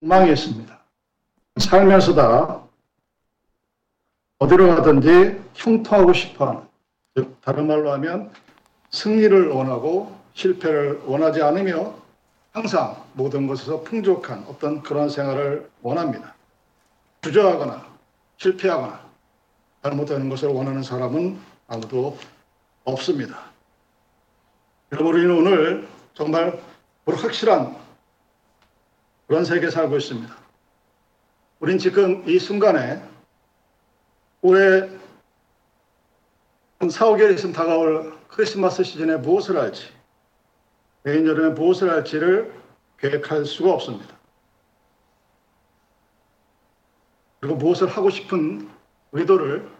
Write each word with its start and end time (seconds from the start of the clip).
망했습니다. 0.00 0.78
살면서 1.58 2.14
다 2.14 2.62
어디로 4.38 4.74
가든지 4.74 5.40
형통하고 5.54 6.12
싶어하는, 6.12 6.62
즉 7.14 7.36
다른 7.42 7.66
말로 7.66 7.92
하면 7.92 8.32
승리를 8.90 9.48
원하고 9.48 10.16
실패를 10.34 11.02
원하지 11.04 11.42
않으며 11.42 11.94
항상 12.52 13.04
모든 13.12 13.46
것에서 13.46 13.82
풍족한 13.82 14.46
어떤 14.48 14.82
그런 14.82 15.08
생활을 15.10 15.70
원합니다. 15.82 16.34
주저하거나 17.20 17.86
실패하거나 18.38 19.00
잘못되는 19.82 20.28
것을 20.28 20.48
원하는 20.48 20.82
사람은 20.82 21.38
아무도 21.68 22.18
없습니다. 22.84 23.38
여러분, 24.92 25.14
우리는 25.14 25.36
오늘 25.36 25.88
정말 26.14 26.58
확실한 27.04 27.76
그런 29.30 29.44
세계에 29.44 29.70
살고 29.70 29.96
있습니다. 29.96 30.36
우린 31.60 31.78
지금 31.78 32.28
이 32.28 32.40
순간에 32.40 33.00
올해 34.42 34.90
한 36.80 36.90
4, 36.90 37.06
5개월 37.10 37.32
있으면 37.34 37.52
다가올 37.52 38.18
크리스마스 38.26 38.82
시즌에 38.82 39.18
무엇을 39.18 39.56
할지, 39.56 39.92
내년 41.04 41.28
여름에 41.28 41.50
무엇을 41.50 41.90
할지를 41.90 42.52
계획할 42.98 43.44
수가 43.44 43.72
없습니다. 43.74 44.16
그리고 47.38 47.54
무엇을 47.54 47.86
하고 47.86 48.10
싶은 48.10 48.68
의도를 49.12 49.70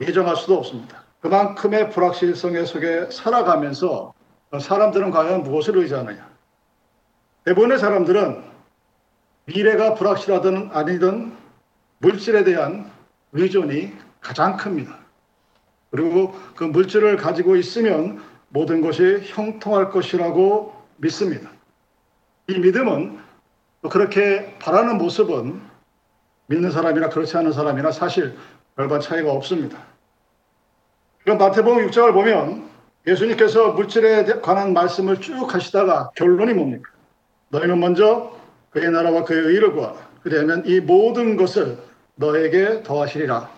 예정할 0.00 0.34
수도 0.34 0.56
없습니다. 0.56 1.04
그만큼의 1.20 1.90
불확실성의 1.90 2.64
속에 2.64 3.10
살아가면서 3.10 4.14
사람들은 4.58 5.10
과연 5.10 5.42
무엇을 5.42 5.76
의지하느냐? 5.76 6.26
대부분의 7.44 7.78
사람들은 7.78 8.51
미래가 9.46 9.94
불확실하든 9.94 10.70
아니든 10.72 11.32
물질에 11.98 12.44
대한 12.44 12.90
의존이 13.32 13.92
가장 14.20 14.56
큽니다. 14.56 14.98
그리고 15.90 16.34
그 16.54 16.64
물질을 16.64 17.16
가지고 17.16 17.56
있으면 17.56 18.22
모든 18.48 18.80
것이 18.80 19.20
형통할 19.24 19.90
것이라고 19.90 20.74
믿습니다. 20.96 21.50
이 22.48 22.58
믿음은 22.58 23.18
그렇게 23.90 24.56
바라는 24.58 24.98
모습은 24.98 25.60
믿는 26.46 26.70
사람이나 26.70 27.08
그렇지 27.08 27.36
않은 27.36 27.52
사람이나 27.52 27.90
사실 27.92 28.36
별반 28.76 29.00
차이가 29.00 29.32
없습니다. 29.32 29.78
그럼 31.24 31.38
마태복음 31.38 31.86
6장을 31.88 32.12
보면 32.12 32.68
예수님께서 33.06 33.72
물질에 33.72 34.24
관한 34.40 34.72
말씀을 34.72 35.20
쭉 35.20 35.52
하시다가 35.52 36.10
결론이 36.14 36.52
뭡니까? 36.54 36.90
너희는 37.48 37.80
먼저 37.80 38.36
그의 38.72 38.90
나라와 38.90 39.24
그의 39.24 39.42
의를 39.42 39.72
구하라. 39.72 39.94
그러면 40.22 40.64
이 40.66 40.80
모든 40.80 41.36
것을 41.36 41.78
너에게 42.14 42.82
더하시리라. 42.82 43.50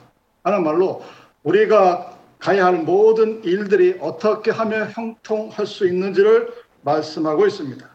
하는 0.43 0.63
말로 0.63 1.03
우리가 1.43 2.19
가야 2.39 2.67
할 2.67 2.83
모든 2.83 3.43
일들이 3.45 3.97
어떻게 4.01 4.51
하면 4.51 4.91
형통할 4.91 5.67
수 5.67 5.87
있는지를 5.87 6.53
말씀하고 6.83 7.47
있습니다. 7.47 7.89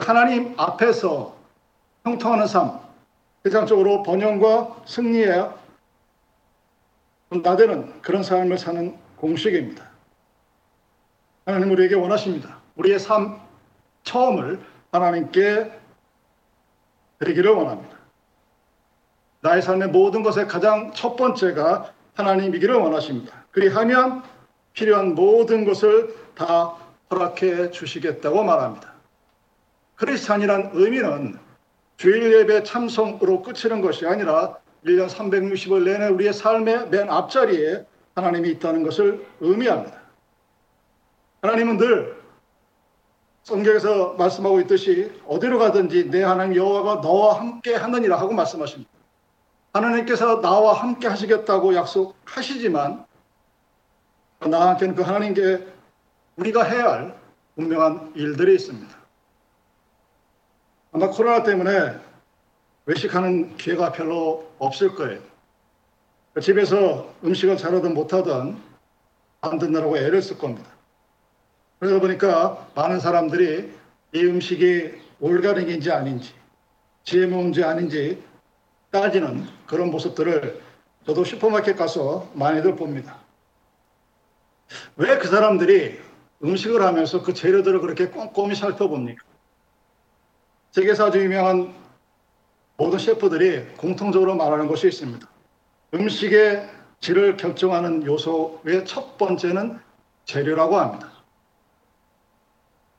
하나님 0.00 0.54
앞에서 0.56 1.36
형통하는 2.04 2.46
삶, 2.46 2.80
세상적으로 3.42 4.02
번영과 4.02 4.82
승리에 4.86 5.48
나되는 7.30 8.00
그런 8.00 8.22
삶을 8.22 8.56
사는 8.58 8.96
공식입니다. 9.16 9.84
하나님 11.44 11.70
우리에게 11.72 11.94
원하십니다. 11.94 12.58
우리의 12.76 12.98
삶 12.98 13.40
처음을 14.04 14.60
하나님께 14.92 15.72
드리기를 17.18 17.50
원합니다. 17.50 17.96
나의 19.40 19.62
삶의 19.62 19.88
모든 19.88 20.22
것의 20.22 20.48
가장 20.48 20.92
첫 20.92 21.16
번째가 21.16 21.92
하나님이기를 22.14 22.74
원하십니다. 22.74 23.44
그리하면 23.52 24.22
필요한 24.72 25.14
모든 25.14 25.64
것을 25.64 26.14
다 26.34 26.74
허락해 27.10 27.70
주시겠다고 27.70 28.42
말합니다. 28.42 28.92
크리스찬이란 29.96 30.70
의미는 30.74 31.38
주일 31.96 32.32
예배 32.32 32.62
참석으로 32.62 33.42
끝이는 33.42 33.80
것이 33.80 34.06
아니라 34.06 34.56
1년 34.84 35.08
360일 35.08 35.84
내내 35.84 36.06
우리의 36.08 36.32
삶의 36.32 36.90
맨 36.90 37.10
앞자리에 37.10 37.84
하나님이 38.14 38.50
있다는 38.50 38.84
것을 38.84 39.26
의미합니다. 39.40 39.98
하나님은 41.42 41.76
늘 41.78 42.17
성경에서 43.48 44.12
말씀하고 44.18 44.60
있듯이 44.60 45.10
어디로 45.26 45.58
가든지 45.58 46.10
내 46.10 46.22
하나님 46.22 46.56
여호와가 46.56 47.00
너와 47.00 47.40
함께 47.40 47.74
하느니라 47.74 48.20
하고 48.20 48.34
말씀하십니다. 48.34 48.90
하나님께서 49.72 50.42
나와 50.42 50.74
함께 50.74 51.08
하시겠다고 51.08 51.74
약속하시지만 51.74 53.06
함께는 54.40 54.94
그 54.94 55.00
하나님께 55.00 55.66
우리가 56.36 56.62
해야 56.64 56.92
할 56.92 57.18
분명한 57.56 58.12
일들이 58.16 58.54
있습니다. 58.54 58.94
아마 60.92 61.08
코로나 61.08 61.42
때문에 61.42 61.98
외식하는 62.84 63.56
기회가 63.56 63.92
별로 63.92 64.46
없을 64.58 64.94
거예요. 64.94 65.20
집에서 66.42 67.14
음식을 67.24 67.56
잘하든 67.56 67.94
못하든 67.94 68.58
안 69.40 69.58
듣느라고 69.58 69.96
애를 69.96 70.20
쓸 70.20 70.36
겁니다. 70.36 70.77
그러다 71.78 72.00
보니까 72.00 72.68
많은 72.74 72.98
사람들이 73.00 73.72
이 74.14 74.24
음식이 74.24 74.94
올가닉인지 75.20 75.90
아닌지, 75.92 76.34
GMO인지 77.04 77.62
아닌지 77.64 78.22
따지는 78.90 79.46
그런 79.66 79.90
모습들을 79.90 80.60
저도 81.06 81.24
슈퍼마켓 81.24 81.76
가서 81.76 82.30
많이들 82.34 82.76
봅니다. 82.76 83.18
왜 84.96 85.18
그 85.18 85.28
사람들이 85.28 85.98
음식을 86.44 86.82
하면서 86.82 87.22
그 87.22 87.32
재료들을 87.32 87.80
그렇게 87.80 88.08
꼼꼼히 88.08 88.54
살펴봅니까? 88.54 89.24
세계에서 90.72 91.06
아주 91.06 91.22
유명한 91.22 91.74
모든 92.76 92.98
셰프들이 92.98 93.74
공통적으로 93.76 94.36
말하는 94.36 94.68
것이 94.68 94.86
있습니다. 94.88 95.26
음식의 95.94 96.68
질을 97.00 97.36
결정하는 97.36 98.04
요소의 98.04 98.84
첫 98.84 99.16
번째는 99.16 99.80
재료라고 100.26 100.76
합니다. 100.76 101.17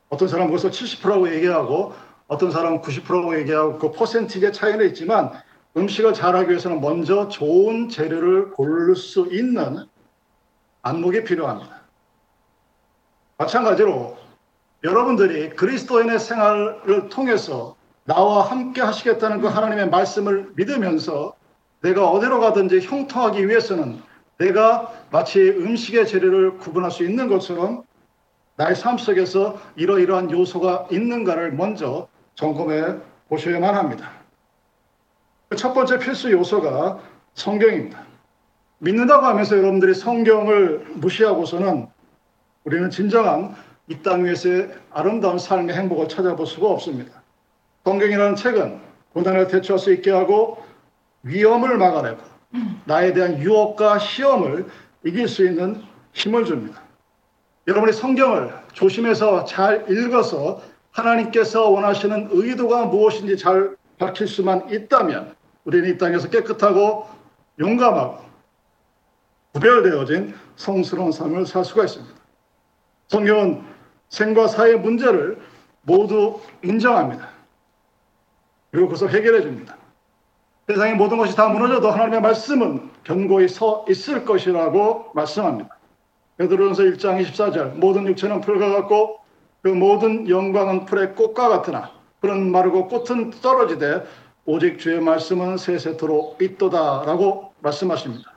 어떤 0.09 0.27
사람은 0.27 0.49
벌써 0.49 0.69
70%라고 0.69 1.33
얘기하고 1.33 1.93
어떤 2.27 2.51
사람은 2.51 2.81
90%라고 2.81 3.37
얘기하고 3.39 3.77
그 3.77 3.91
퍼센티지의 3.91 4.53
차이는 4.53 4.85
있지만 4.87 5.31
음식을 5.77 6.13
잘하기 6.13 6.49
위해서는 6.49 6.81
먼저 6.81 7.27
좋은 7.27 7.89
재료를 7.89 8.51
고를 8.51 8.95
수 8.95 9.27
있는 9.31 9.85
안목이 10.81 11.23
필요합니다. 11.23 11.81
마찬가지로 13.37 14.17
여러분들이 14.83 15.51
그리스도인의 15.51 16.19
생활을 16.19 17.09
통해서 17.09 17.75
나와 18.05 18.49
함께 18.49 18.81
하시겠다는 18.81 19.41
그 19.41 19.47
하나님의 19.47 19.89
말씀을 19.89 20.51
믿으면서 20.55 21.35
내가 21.81 22.09
어디로 22.09 22.39
가든지 22.39 22.81
형통하기 22.81 23.47
위해서는 23.47 24.01
내가 24.37 24.91
마치 25.11 25.39
음식의 25.39 26.07
재료를 26.07 26.57
구분할 26.57 26.91
수 26.91 27.03
있는 27.03 27.27
것처럼 27.27 27.83
나의 28.59 28.75
삶 28.75 28.97
속에서 28.97 29.57
이러이러한 29.77 30.31
요소가 30.31 30.89
있는가를 30.91 31.53
먼저 31.53 32.09
점검해 32.35 32.97
보셔야만 33.29 33.73
합니다. 33.73 34.11
그첫 35.47 35.73
번째 35.73 35.97
필수 35.97 36.29
요소가 36.29 36.99
성경입니다. 37.35 38.03
믿는다고 38.79 39.25
하면서 39.25 39.57
여러분들이 39.57 39.93
성경을 39.93 40.87
무시하고서는 40.95 41.87
우리는 42.65 42.89
진정한 42.89 43.55
이 43.87 44.01
땅 44.03 44.25
위에서의 44.25 44.69
아름다운 44.91 45.39
삶의 45.39 45.73
행복을 45.73 46.09
찾아볼 46.09 46.45
수가 46.45 46.67
없습니다. 46.67 47.23
성경이라는 47.85 48.35
책은 48.35 48.81
고난을 49.13 49.47
대처할 49.47 49.79
수 49.79 49.93
있게 49.93 50.11
하고 50.11 50.61
위험을 51.23 51.77
막아내고 51.77 52.21
나에 52.83 53.13
대한 53.13 53.39
유혹과 53.39 53.99
시험을 53.99 54.67
이길 55.05 55.29
수 55.29 55.45
있는 55.45 55.81
힘을 56.11 56.43
줍니다. 56.43 56.88
여러분이 57.69 57.93
성경을 57.93 58.51
조심해서 58.73 59.45
잘 59.45 59.85
읽어서 59.91 60.59
하나님께서 60.89 61.69
원하시는 61.69 62.29
의도가 62.31 62.85
무엇인지 62.85 63.37
잘 63.37 63.77
밝힐 63.99 64.27
수만 64.27 64.67
있다면 64.71 65.35
우리는 65.65 65.87
이 65.87 65.97
땅에서 65.99 66.31
깨끗하고 66.31 67.07
용감하고 67.59 68.17
구별되어진 69.53 70.33
성스러운 70.55 71.11
삶을 71.11 71.45
살 71.45 71.63
수가 71.63 71.83
있습니다. 71.83 72.11
성경은 73.07 73.63
생과 74.09 74.47
사의 74.47 74.79
문제를 74.79 75.39
모두 75.83 76.39
인정합니다. 76.63 77.29
그리고 78.71 78.87
그것을 78.87 79.13
해결해 79.13 79.43
줍니다. 79.43 79.77
세상의 80.67 80.95
모든 80.95 81.19
것이 81.19 81.35
다 81.35 81.47
무너져도 81.49 81.91
하나님의 81.91 82.21
말씀은 82.21 82.89
견고히 83.03 83.47
서 83.47 83.85
있을 83.87 84.25
것이라고 84.25 85.11
말씀합니다. 85.13 85.78
베드로전서 86.39 86.83
1장 86.83 87.21
24절 87.21 87.75
모든 87.75 88.07
육체는 88.07 88.39
풀과 88.39 88.69
같고 88.69 89.19
그 89.61 89.67
모든 89.67 90.29
영광은 90.29 90.85
풀의 90.85 91.13
꽃과 91.15 91.49
같으나 91.49 91.91
그런 92.21 92.49
마르고 92.49 92.87
꽃은 92.87 93.31
떨어지되 93.41 94.05
오직 94.45 94.79
주의 94.79 95.01
말씀은 95.01 95.57
세세토록 95.57 96.41
있도다라고 96.41 97.53
말씀하십니다. 97.59 98.31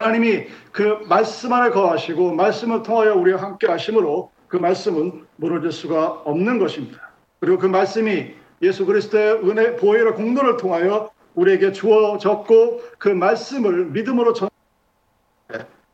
하나님이 0.00 0.46
그 0.72 0.98
말씀 1.08 1.52
안에 1.52 1.70
거하시고 1.70 2.32
말씀을 2.32 2.82
통하여 2.82 3.14
우리와 3.14 3.40
함께 3.40 3.68
하심으로 3.68 4.32
그 4.48 4.56
말씀은 4.56 5.24
무너질 5.36 5.70
수가 5.70 6.22
없는 6.24 6.58
것입니다. 6.58 7.12
그리고 7.38 7.58
그 7.58 7.66
말씀이 7.66 8.34
예수 8.62 8.84
그리스도의 8.84 9.48
은혜, 9.48 9.76
보혈의 9.76 10.14
공로를 10.14 10.56
통하여 10.56 11.10
우리에게 11.36 11.70
주어졌고 11.70 12.82
그 12.98 13.08
말씀을 13.08 13.86
믿음으로 13.86 14.32
전 14.32 14.51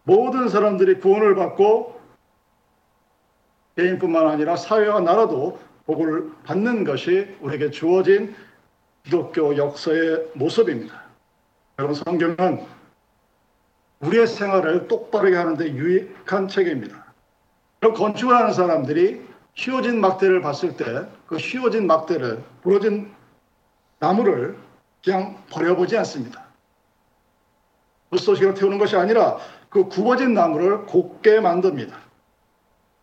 모든 0.08 0.48
사람들이 0.48 1.00
구원을 1.00 1.34
받고 1.34 2.00
개인뿐만 3.76 4.26
아니라 4.26 4.56
사회와 4.56 5.00
나라도 5.00 5.58
복을 5.84 6.32
받는 6.44 6.84
것이 6.84 7.36
우리에게 7.42 7.70
주어진 7.70 8.34
기독교 9.04 9.54
역사의 9.58 10.30
모습입니다. 10.32 11.02
여러분 11.78 11.94
성경은 11.94 12.64
우리의 14.00 14.26
생활을 14.26 14.88
똑바르게 14.88 15.36
하는데 15.36 15.72
유익한 15.72 16.48
책입니다. 16.48 17.04
그럼 17.78 17.92
건축을 17.92 18.34
하는 18.34 18.54
사람들이 18.54 19.20
휘어진 19.54 20.00
막대를 20.00 20.40
봤을 20.40 20.74
때 20.78 20.84
그 21.26 21.36
휘어진 21.36 21.86
막대를 21.86 22.42
부러진 22.62 23.12
나무를 23.98 24.56
그냥 25.04 25.36
버려보지 25.50 25.98
않습니다. 25.98 26.47
불쏘시개로 28.10 28.54
태우는 28.54 28.78
것이 28.78 28.96
아니라 28.96 29.38
그 29.68 29.88
굽어진 29.88 30.34
나무를 30.34 30.86
곱게 30.86 31.40
만듭니다. 31.40 31.96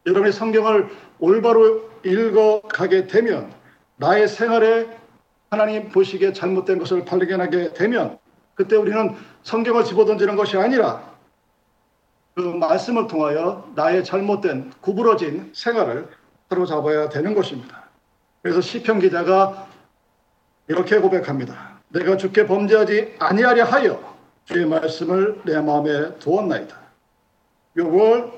여러분이 0.05 0.31
성경을 0.31 0.89
올바로 1.19 1.89
읽어가게 2.03 3.07
되면 3.07 3.51
나의 3.97 4.27
생활에 4.27 4.87
하나님 5.49 5.89
보시기에 5.89 6.33
잘못된 6.33 6.79
것을 6.79 7.05
발견하게 7.05 7.73
되면 7.73 8.17
그때 8.55 8.75
우리는 8.75 9.15
성경을 9.43 9.83
집어던지는 9.83 10.35
것이 10.35 10.57
아니라 10.57 11.15
그 12.35 12.41
말씀을 12.41 13.07
통하여 13.07 13.71
나의 13.75 14.03
잘못된 14.03 14.73
구부러진 14.81 15.51
생활을 15.53 16.09
사로잡아야 16.49 17.09
되는 17.09 17.33
것입니다. 17.33 17.85
그래서 18.41 18.61
시편 18.61 18.99
기자가 18.99 19.67
이렇게 20.67 20.99
고백합니다. 20.99 21.79
내가 21.89 22.17
주께 22.17 22.45
범죄하지 22.45 23.15
아니하려 23.19 23.63
하여 23.63 24.14
주의 24.45 24.63
말씀을 24.65 25.41
내 25.43 25.59
마음에 25.59 26.17
두었나이다. 26.19 26.77
Your 27.77 27.91
word 27.91 28.31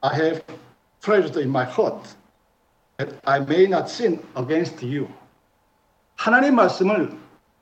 I 0.00 0.14
have 0.14 0.42
treasured 1.00 1.38
in 1.38 1.48
my 1.48 1.64
heart 1.64 2.16
that 2.98 3.18
I 3.24 3.40
may 3.40 3.64
not 3.64 3.84
sin 3.84 4.20
against 4.36 4.84
you. 4.84 5.08
하나님 6.16 6.56
말씀을 6.56 7.16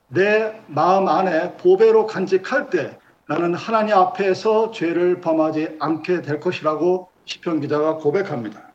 내 0.09 0.59
마음 0.69 1.07
안에 1.09 1.57
보배로 1.59 2.07
간직할 2.07 2.71
때 2.71 2.99
나는 3.27 3.55
하나님 3.55 3.95
앞에서 3.95 4.71
죄를 4.71 5.21
범하지 5.21 5.77
않게 5.81 6.23
될 6.23 6.41
것이라고 6.41 7.11
시편 7.27 7.61
기자가 7.61 7.97
고백합니다. 7.97 8.73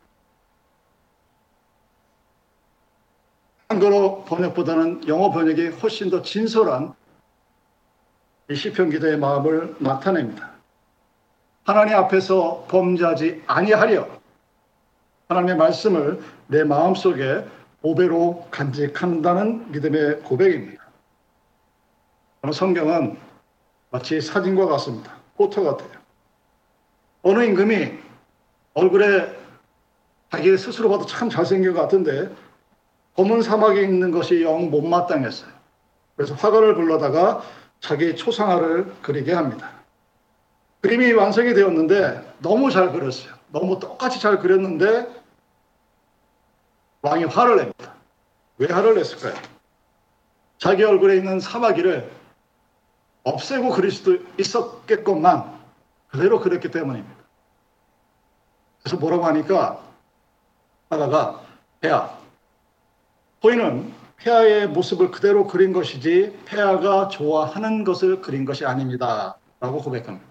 한글어 3.70 4.26
번역보다는 4.28 5.08
영어 5.08 5.32
번역이 5.32 5.68
훨씬 5.68 6.10
더 6.10 6.22
진솔한 6.22 6.94
이 6.94 6.99
시편 8.56 8.90
기자의 8.90 9.18
마음을 9.18 9.76
나타냅니다. 9.80 10.50
하나님 11.66 11.96
앞에서 11.96 12.66
범죄하지 12.68 13.44
아니하려 13.46 14.08
하나님의 15.28 15.58
말씀을 15.58 16.20
내 16.48 16.64
마음속에 16.64 17.46
보배로 17.82 18.48
간직한다는 18.50 19.72
믿음의 19.72 20.22
고백입니다. 20.22 20.84
성경은 22.52 23.18
마치 23.92 24.20
사진과 24.20 24.66
같습니다. 24.66 25.14
포토 25.38 25.64
같아요. 25.64 26.00
어느 27.22 27.44
임금이 27.44 28.00
얼굴에 28.74 29.38
자기 30.32 30.58
스스로 30.58 30.90
봐도 30.90 31.06
참 31.06 31.30
잘생긴 31.30 31.74
것 31.74 31.82
같은데 31.82 32.34
검은 33.16 33.42
사막에 33.42 33.84
있는 33.84 34.12
것이 34.12 34.42
영 34.42 34.72
못마땅했어요. 34.72 35.52
그래서 36.16 36.34
화가를 36.36 36.76
불러다가 36.76 37.44
자기 37.80 38.16
초상화를 38.16 38.94
그리게 39.02 39.34
합니다. 39.34 39.72
그림이 40.82 41.12
완성이 41.14 41.54
되었는데 41.54 42.36
너무 42.40 42.72
잘 42.72 42.92
그렸어요. 42.92 43.34
너무 43.52 43.80
똑같이 43.80 44.20
잘 44.20 44.40
그렸는데 44.40 45.08
왕이 47.02 47.26
화를 47.26 47.58
냅니다. 47.58 47.94
왜 48.58 48.68
화를 48.68 48.96
냈을까요? 48.96 49.34
자기 50.58 50.84
얼굴에 50.84 51.16
있는 51.16 51.40
사마귀를 51.40 52.12
없애고 53.24 53.70
그릴 53.72 53.92
수도 53.92 54.18
있었겠건만 54.38 55.60
그대로 56.10 56.40
그렸기 56.40 56.70
때문입니다. 56.70 57.16
그래서 58.82 58.98
뭐라고 58.98 59.26
하니까 59.26 59.82
하다가 60.90 61.42
폐하 61.82 62.18
호인은 63.44 63.94
폐하의 64.20 64.68
모습을 64.68 65.12
그대로 65.12 65.48
그린 65.48 65.72
것이지 65.74 66.40
폐하가 66.46 67.08
좋아하는 67.08 67.84
것을 67.84 68.22
그린 68.22 68.46
것이 68.46 68.66
아닙니다. 68.66 69.38
라고 69.60 69.82
고백합니다. 69.82 70.26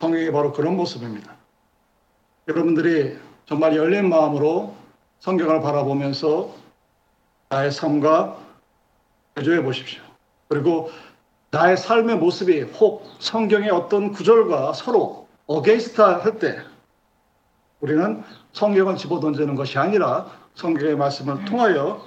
성경이 0.00 0.30
바로 0.30 0.52
그런 0.52 0.76
모습입니다. 0.76 1.34
여러분들이 2.48 3.18
정말 3.46 3.76
열린 3.76 4.08
마음으로 4.08 4.74
성경을 5.20 5.60
바라보면서 5.60 6.54
나의 7.48 7.70
삶과 7.70 8.38
대조해 9.34 9.62
보십시오. 9.62 10.02
그리고 10.48 10.90
나의 11.50 11.76
삶의 11.76 12.16
모습이 12.16 12.62
혹 12.62 13.06
성경의 13.18 13.70
어떤 13.70 14.12
구절과 14.12 14.72
서로 14.72 15.26
어게이스타 15.46 16.20
할 16.20 16.38
때 16.38 16.58
우리는 17.80 18.22
성경을 18.52 18.96
집어던지는 18.96 19.54
것이 19.54 19.78
아니라 19.78 20.30
성경의 20.54 20.96
말씀을 20.96 21.44
통하여 21.44 22.02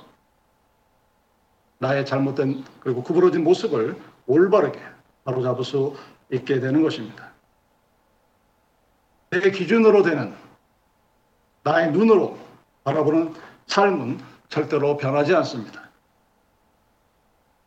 나의 1.80 2.06
잘못된 2.06 2.64
그리고 2.82 3.04
구부러진 3.04 3.44
모습을 3.44 3.98
올바르게 4.28 4.80
바로잡을 5.24 5.64
수 5.64 5.96
있게 6.32 6.60
되는 6.60 6.84
것입니다. 6.84 7.30
내 9.32 9.52
기준으로 9.52 10.04
되는 10.04 10.34
나의 11.64 11.92
눈으로 11.92 12.38
바라보는 12.84 13.34
삶은 13.68 14.20
절대로 14.50 14.98
변하지 14.98 15.36
않습니다. 15.36 15.90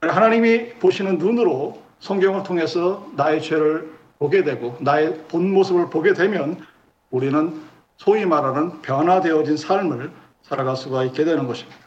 하나님이 0.00 0.74
보시는 0.74 1.18
눈으로 1.18 1.80
성경을 2.00 2.42
통해서 2.42 3.08
나의 3.14 3.40
죄를 3.40 3.92
보게 4.18 4.42
되고 4.42 4.76
나의 4.80 5.18
본 5.28 5.52
모습을 5.52 5.90
보게 5.90 6.12
되면 6.12 6.64
우리는 7.10 7.62
소위 7.96 8.26
말하는 8.26 8.82
변화되어진 8.82 9.56
삶을 9.56 10.10
살아갈 10.42 10.76
수가 10.76 11.04
있게 11.04 11.24
되는 11.24 11.46
것입니다. 11.46 11.78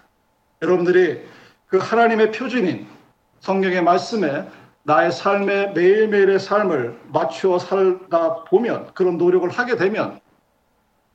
여러분들이 0.62 1.22
그 1.68 1.78
하나님의 1.78 2.32
표준인 2.32 2.88
성경의 3.40 3.84
말씀에 3.84 4.48
나의 4.84 5.12
삶의 5.12 5.74
매일매일의 5.74 6.40
삶을 6.40 7.00
맞추어 7.08 7.58
살다 7.58 8.44
보면 8.46 8.92
그런 8.94 9.18
노력을 9.18 9.50
하게 9.50 9.76
되면 9.76 10.20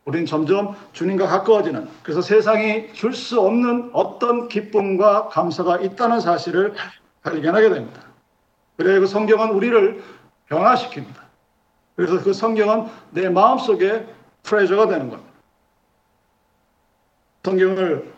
우리는 0.05 0.27
점점 0.27 0.75
주님과 0.93 1.27
가까워지는 1.27 1.89
그래서 2.03 2.21
세상이 2.21 2.93
줄 2.95 3.13
수 3.13 3.41
없는 3.41 3.91
어떤 3.93 4.49
기쁨과 4.49 5.29
감사가 5.29 5.79
있다는 5.79 6.21
사실을 6.21 6.75
발견하게 7.23 7.69
됩니다. 7.71 8.03
그래 8.77 8.99
그 8.99 9.07
성경은 9.07 9.51
우리를 9.51 10.03
변화시킵니다. 10.49 11.21
그래서 11.95 12.23
그 12.23 12.33
성경은 12.33 12.89
내 13.11 13.29
마음속에 13.29 14.07
트레저가 14.43 14.89
되는 14.89 15.11
겁니다. 15.11 15.31
성경을 17.45 18.13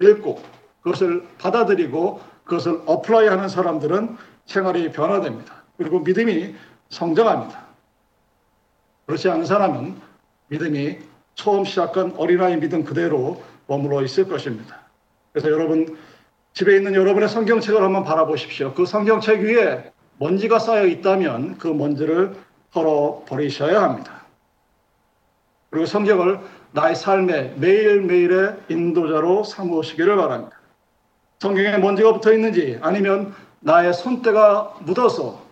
읽고 0.00 0.42
그것을 0.82 1.26
받아들이고 1.38 2.20
그것을 2.44 2.80
어플라이하는 2.86 3.48
사람들은 3.48 4.16
생활이 4.46 4.90
변화됩니다. 4.92 5.62
그리고 5.76 6.00
믿음이 6.00 6.54
성장합니다. 6.88 7.66
그렇지 9.06 9.28
않은 9.28 9.44
사람은 9.44 9.96
믿음이 10.48 10.98
처음 11.34 11.64
시작한 11.64 12.14
어린아이 12.16 12.56
믿음 12.58 12.84
그대로 12.84 13.42
머물러 13.66 14.02
있을 14.02 14.28
것입니다. 14.28 14.80
그래서 15.32 15.50
여러분 15.50 15.96
집에 16.52 16.76
있는 16.76 16.94
여러분의 16.94 17.28
성경책을 17.28 17.82
한번 17.82 18.04
바라보십시오. 18.04 18.74
그 18.74 18.86
성경책 18.86 19.42
위에 19.42 19.92
먼지가 20.18 20.58
쌓여 20.58 20.86
있다면 20.86 21.58
그 21.58 21.68
먼지를 21.68 22.34
털어 22.72 23.24
버리셔야 23.26 23.82
합니다. 23.82 24.24
그리고 25.70 25.86
성경을 25.86 26.40
나의 26.72 26.96
삶의 26.96 27.54
매일매일의 27.58 28.56
인도자로 28.68 29.44
삼으시기를 29.44 30.16
바랍니다. 30.16 30.57
성경에 31.38 31.78
먼지가 31.78 32.12
붙어 32.14 32.32
있는지 32.32 32.78
아니면 32.80 33.32
나의 33.60 33.94
손때가 33.94 34.76
묻어서 34.80 35.42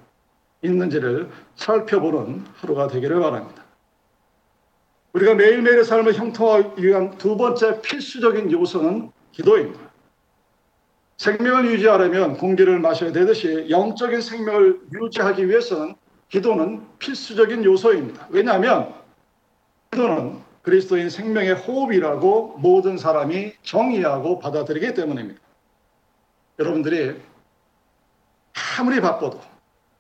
있는지를 0.63 1.31
살펴보는 1.55 2.45
하루가 2.57 2.89
되기를 2.89 3.21
바랍니다. 3.21 3.65
우리가 5.13 5.35
매일매일의 5.35 5.85
삶을 5.85 6.15
형통하기 6.15 6.85
위한 6.85 7.17
두 7.19 7.37
번째 7.37 7.81
필수적인 7.81 8.51
요소는 8.51 9.13
기도입니다. 9.33 9.87
생명을 11.19 11.71
유지하려면 11.73 12.37
공기를 12.37 12.79
마셔야 12.81 13.13
되듯이 13.13 13.67
영적인 13.71 14.21
생명을 14.21 14.81
유지하기 14.93 15.49
위해서는 15.49 15.95
기도는 16.29 16.83
필수적인 16.99 17.65
요소입니다. 17.65 18.27
왜냐하면 18.31 18.93
기도는 19.93 20.41
그리스도인 20.63 21.09
생명의 21.09 21.55
호흡이라고 21.55 22.57
모든 22.59 22.99
사람이 22.99 23.53
정의하고 23.63 24.41
받아들이기 24.41 24.95
때문입니다. 24.95 25.46
여러분들이 26.59 27.21
아무리 28.79 29.01
바빠도 29.01 29.41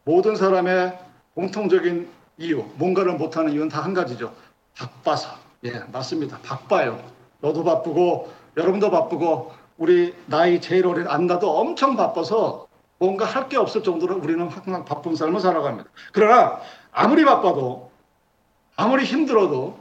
모든 0.04 0.36
사람의 0.36 0.98
공통적인 1.34 2.08
이유, 2.38 2.64
뭔가를 2.76 3.14
못하는 3.14 3.52
이유는 3.52 3.68
다 3.68 3.82
한 3.82 3.94
가지죠. 3.94 4.32
바빠서. 4.76 5.30
예, 5.64 5.80
맞습니다. 5.92 6.38
바빠요. 6.42 7.02
너도 7.40 7.64
바쁘고, 7.64 8.30
여러분도 8.56 8.90
바쁘고, 8.90 9.52
우리 9.78 10.14
나이 10.26 10.60
제일 10.60 10.86
어린 10.86 11.06
안나도 11.08 11.58
엄청 11.58 11.96
바빠서 11.96 12.66
뭔가 12.98 13.24
할 13.26 13.48
게 13.48 13.56
없을 13.58 13.82
정도로 13.82 14.16
우리는 14.16 14.48
항상 14.48 14.84
바쁜 14.84 15.14
삶을 15.16 15.40
살아갑니다. 15.40 15.88
그러나 16.12 16.60
아무리 16.92 17.24
바빠도, 17.24 17.90
아무리 18.76 19.04
힘들어도 19.04 19.78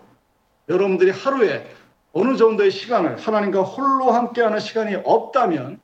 여러분들이 0.70 1.12
하루에 1.12 1.70
어느 2.14 2.36
정도의 2.38 2.72
시간을 2.72 3.18
하나님과 3.18 3.62
홀로 3.62 4.12
함께하는 4.12 4.60
시간이 4.60 4.96
없다면 5.04 5.80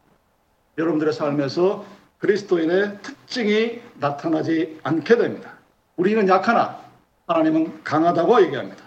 여러분들의 0.77 1.13
삶에서 1.13 1.85
그리스도인의 2.19 2.99
특징이 3.01 3.81
나타나지 3.99 4.79
않게 4.83 5.17
됩니다. 5.17 5.53
우리는 5.95 6.27
약하나 6.27 6.79
하나님은 7.27 7.83
강하다고 7.83 8.41
얘기합니다. 8.43 8.83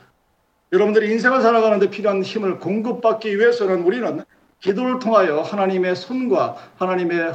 여러분들이 0.73 1.11
인생을 1.13 1.41
살아가는데 1.41 1.91
필요한 1.91 2.23
힘을 2.23 2.59
공급받기 2.59 3.39
위해서는 3.39 3.83
우리는 3.83 4.25
기도를 4.61 4.99
통하여 4.99 5.41
하나님의 5.41 5.95
손과 5.95 6.57
하나님의 6.79 7.35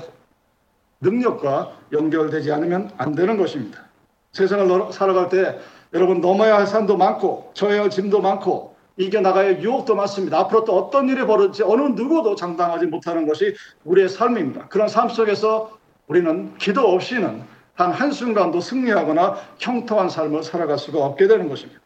능력과 1.02 1.78
연결되지 1.92 2.52
않으면 2.52 2.92
안 2.98 3.14
되는 3.14 3.38
것입니다. 3.38 3.86
세상을 4.32 4.92
살아갈 4.92 5.30
때 5.30 5.60
여러분 5.94 6.22
넘어야 6.22 6.58
할 6.58 6.68
산도 6.68 6.98
많고 6.98 7.52
져야 7.54 7.82
할 7.82 7.90
짐도 7.90 8.22
많고 8.22 8.76
이겨나가야 9.00 9.62
유혹도 9.62 9.96
많습니다. 9.96 10.38
앞으로 10.40 10.66
또 10.66 10.78
어떤 10.78 11.08
일이 11.08 11.26
벌어질지 11.26 11.64
어느 11.64 11.82
누구도 11.94 12.36
장담하지 12.36 12.88
못하는 12.88 13.26
것이 13.26 13.56
우리의 13.86 14.10
삶입니다. 14.10 14.68
그런 14.68 14.90
삶 14.90 15.08
속에서 15.08 15.78
우리는 16.08 16.58
기도 16.58 16.82
없이는 16.82 17.44
단 17.78 17.92
한순간도 17.92 18.60
승리하거나 18.60 19.38
형통한 19.58 20.10
삶을 20.10 20.44
살아갈 20.44 20.78
수가 20.78 21.00
없게 21.00 21.28
되는 21.28 21.48
것입니다. 21.48 21.80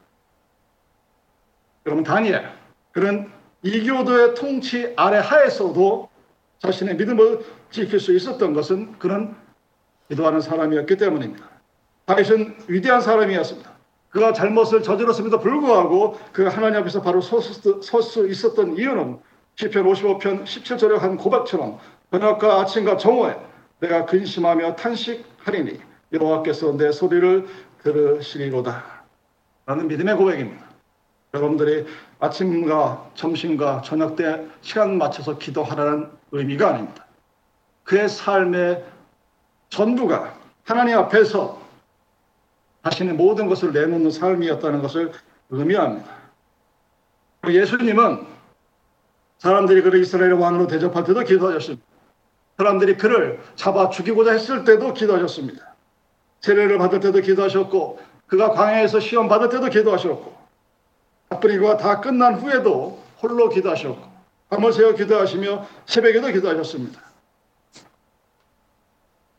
여러분, 1.86 2.03
다니엘, 2.03 2.50
그런 2.91 3.32
이교도의 3.62 4.34
통치 4.34 4.91
아래 4.96 5.20
하에서도 5.20 6.10
자신의 6.60 6.96
믿음을 6.96 7.46
지킬 7.70 8.00
수 8.00 8.15
있었던 8.15 8.53
것은 8.53 8.98
그런 8.98 9.36
기도하는 10.10 10.41
사람이었기 10.41 10.98
때문입니다. 10.98 11.48
다윗은 12.05 12.55
위대한 12.67 13.01
사람이었습니다. 13.01 13.73
그가 14.13 14.32
잘못을 14.32 14.84
저질렀음에도 14.84 15.39
불구하고 15.39 16.20
그가 16.32 16.51
하나님 16.51 16.79
앞에서 16.82 17.01
바로 17.01 17.20
설 17.20 17.41
수 17.41 18.29
있었던 18.29 18.77
이유는 18.77 19.20
시편 19.55 19.86
55편 19.86 20.43
17절에 20.43 21.00
한 21.00 21.17
고백처럼 21.17 21.79
저녁과 22.12 22.62
아침과 22.62 22.98
정오에 22.98 23.36
내가 23.79 24.05
근심하며 24.05 24.75
탄식하리니 24.75 25.79
여호와께서 26.13 26.77
내 26.77 26.91
소리를 26.91 27.48
들으시리로다. 27.82 28.84
라는 29.65 29.88
믿음의 29.88 30.15
고백입니다. 30.15 30.63
여러분들이 31.34 31.88
아침과 32.20 33.10
점심과 33.15 33.82
저녁 33.84 34.15
때 34.15 34.46
시간 34.62 35.00
맞춰서 35.00 35.39
기도하라는 35.39 36.12
의미가 36.32 36.70
아닙니다. 36.70 37.08
그의 37.84 38.08
삶의 38.08 38.86
전부가 39.70 40.36
하나님 40.65 41.00
앞에서 41.00 41.62
자신의 42.84 43.16
모든 43.16 43.48
것을 43.48 43.72
내놓는 43.72 44.12
삶이었다는 44.12 44.82
것을 44.82 45.12
의미합니다. 45.50 46.10
예수님은 47.48 48.25
사람들이 49.38 49.82
그를 49.82 50.02
이스라엘 50.02 50.34
왕으로 50.34 50.68
대접할 50.68 51.04
때도 51.04 51.22
기도하셨습니다. 51.22 51.86
사람들이 52.58 52.98
그를 52.98 53.42
잡아 53.56 53.90
죽이고자 53.90 54.32
했을 54.34 54.63
때도 54.63 54.94
기도하셨습니다. 54.94 55.74
세례를 56.42 56.78
받을 56.78 57.00
때도 57.00 57.22
기도하셨고 57.22 58.00
그가 58.28 58.52
광야에서 58.52 59.00
시험 59.00 59.28
받을 59.28 59.50
때도 59.50 59.70
기도하셨고 59.70 60.34
바쁘리고가 61.30 61.78
다 61.78 62.00
끝난 62.00 62.36
후에도 62.36 63.02
홀로 63.22 63.50
기도하셨고 63.50 64.13
밤을 64.50 64.74
새워 64.74 64.94
기도하시며 64.94 65.66
새벽에도 65.86 66.28
기도하셨습니다. 66.28 67.02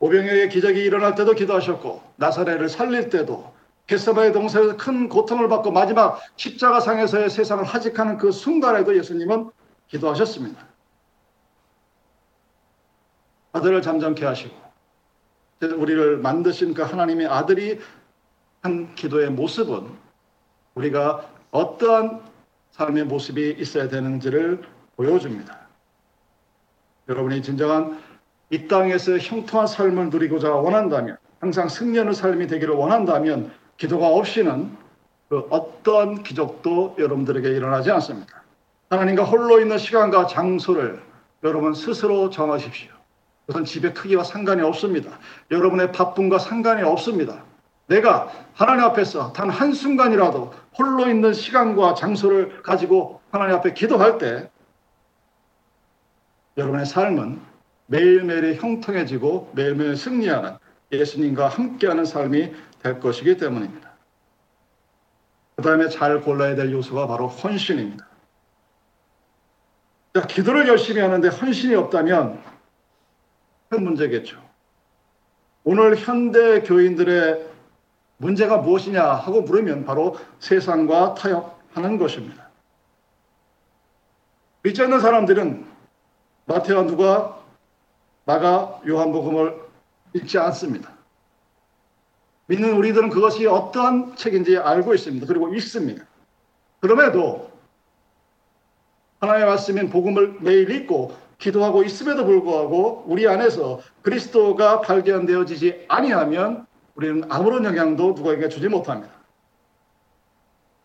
오병이어의 0.05 0.51
기적이 0.51 0.85
일어날 0.85 1.15
때도 1.15 1.33
기도하셨고 1.33 2.03
나사렛을 2.17 2.69
살릴 2.69 3.09
때도 3.09 3.55
겟세바의 3.87 4.35
동산에서 4.35 4.77
큰 4.77 5.09
고통을 5.09 5.49
받고 5.49 5.71
마지막 5.71 6.21
십자가상에서의 6.37 7.31
세상을 7.31 7.65
하직하는 7.65 8.19
그 8.19 8.31
순간에도 8.31 8.95
예수님은 8.95 9.51
기도하셨습니다. 9.89 10.63
아들을 13.53 13.81
잠잠케 13.81 14.27
하시고 14.27 14.55
우리를 15.63 16.19
만드신 16.19 16.75
그 16.75 16.83
하나님의 16.83 17.27
아들이 17.27 17.81
한 18.61 18.95
기도의 18.95 19.31
모습은 19.31 19.89
우리가 20.75 21.31
어떠한 21.51 22.21
삶의 22.73 23.05
모습이 23.05 23.57
있어야 23.59 23.89
되는지를 23.89 24.65
보여줍니다. 24.97 25.67
여러분이 27.09 27.43
진정한 27.43 28.03
이 28.51 28.69
땅에서 28.69 29.19
형통한 29.19 29.67
삶을 29.67 30.11
누리고자 30.11 30.53
원한다면, 30.55 31.17
항상 31.41 31.69
승리하는 31.69 32.13
삶이 32.13 32.47
되기를 32.47 32.75
원한다면, 32.75 33.53
기도가 33.77 34.09
없이는 34.09 34.71
그 35.29 35.47
어떤 35.51 36.23
기적도 36.23 36.95
여러분들에게 36.99 37.49
일어나지 37.49 37.91
않습니다. 37.91 38.43
하나님과 38.91 39.25
홀로 39.25 39.61
있는 39.61 39.79
시간과 39.79 40.27
장소를 40.27 41.03
여러분 41.43 41.75
스스로 41.75 42.31
정하십시오. 42.31 42.91
그것은 43.47 43.65
집의 43.65 43.95
크기와 43.95 44.25
상관이 44.25 44.63
없습니다. 44.63 45.19
여러분의 45.51 45.93
바쁨과 45.93 46.39
상관이 46.39 46.83
없습니다. 46.83 47.43
내가 47.87 48.31
하나님 48.55 48.85
앞에서 48.85 49.33
단 49.33 49.51
한순간이라도 49.51 50.55
홀로 50.79 51.09
있는 51.09 51.35
시간과 51.35 51.95
장소를 51.95 52.63
가지고 52.63 53.21
하나님 53.31 53.57
앞에 53.57 53.75
기도할 53.75 54.19
때 54.19 54.51
여러분의 56.57 56.87
삶은 56.87 57.41
매일매일 57.87 58.55
형통해지고 58.55 59.53
매일매일 59.55 59.97
승리하는 59.97 60.57
예수님과 60.93 61.49
함께하는 61.49 62.05
삶이 62.05 62.53
될 62.83 63.01
것이기 63.01 63.37
때문입니다. 63.37 63.93
그 65.57 65.63
다음에 65.63 65.89
잘 65.89 66.21
골라야 66.21 66.57
될 66.57 66.73
요소가 66.73 67.07
바로 67.07 67.29
헌신입니다. 67.29 68.07
기도를 70.29 70.69
열심히 70.69 71.01
하는데 71.01 71.27
헌신이 71.29 71.75
없다면 71.75 72.43
큰 73.69 73.85
문제겠죠. 73.85 74.43
오늘 75.65 75.97
현대 75.97 76.61
교인들의 76.61 77.49
문제가 78.19 78.59
무엇이냐 78.59 79.03
하고 79.03 79.43
물으면 79.43 79.85
바로 79.85 80.17
세상과 80.39 81.15
타협하는 81.15 81.99
것입니다. 81.99 82.49
믿지 84.63 84.83
않는 84.83 85.01
사람들은 85.01 85.67
마태와 86.47 86.87
누가 86.87 87.44
마가 88.25 88.81
요한복음을 88.87 89.55
읽지 90.15 90.39
않습니다. 90.39 90.93
믿는 92.47 92.77
우리들은 92.77 93.09
그것이 93.09 93.47
어떠한 93.47 94.17
책인지 94.17 94.59
알고 94.59 94.95
있습니다. 94.95 95.27
그리고 95.27 95.53
읽습니다. 95.55 96.05
그럼에도 96.81 97.51
하나님의 99.21 99.49
말씀인 99.49 99.91
복음을 99.91 100.37
매일 100.41 100.71
읽고 100.71 101.17
기도하고 101.39 101.83
있음에도 101.85 102.25
불구하고 102.25 103.05
우리 103.07 103.27
안에서 103.27 103.81
그리스도가 104.03 104.83
발견되어지지 104.83 105.87
아니하면 105.89 106.67
우리는 106.95 107.25
아무런 107.31 107.65
영향도 107.65 108.13
누구에게 108.13 108.49
주지 108.49 108.69
못합니다. 108.69 109.14